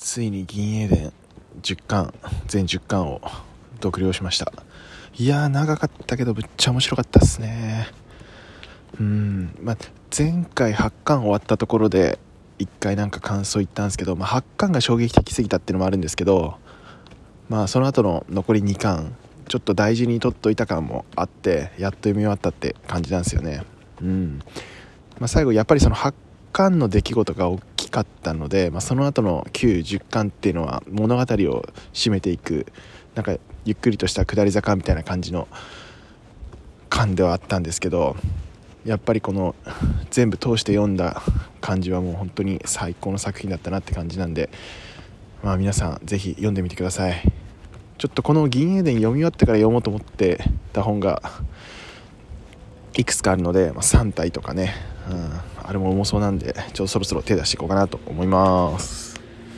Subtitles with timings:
[0.00, 1.12] ついに銀英伝
[1.60, 2.14] 10巻
[2.46, 3.20] 全10巻を
[3.82, 4.50] 読了しました。
[5.18, 7.86] いやー長かったけどぶっちゃ面白かったっすね。
[8.98, 9.76] うんまあ
[10.16, 12.18] 前回8巻終わったところで
[12.58, 16.56] 1回なんか感想言ったんですけど、まあ、8巻が衝撃的すぎたっていうのもあるんですけど
[17.50, 19.14] まあその後の残り2巻
[19.48, 23.64] ちょっと大事に取っといた感もあってやっと読み終わったって感じなんですよね。
[24.00, 24.40] うん
[25.18, 26.14] まあ、最後やっぱりその8
[26.52, 27.58] 巻の出来事が大
[27.90, 31.24] きかったので、まあ、その後の910巻っていうのは物語を
[31.92, 32.66] 締めていく
[33.14, 35.48] なんかゆっくりとした下り坂みたいな感じの
[36.88, 38.16] 巻ではあったんですけど
[38.84, 39.54] やっぱりこの
[40.10, 41.22] 全部通して読んだ
[41.60, 44.48] 感じはもう本当に最高の作品だったなって感じなんで、
[45.42, 47.22] まあ、皆さん是非読んでみてください。
[47.98, 51.22] ちょっとこの「銀英伝」読み終わってから読もうと思ってた本が
[52.94, 54.74] いくつかあるので、まあ、3体とかね、
[55.10, 55.30] うん、
[55.70, 59.19] あれも重そうなんでちょっとそろそろ手出していこうかなと思います。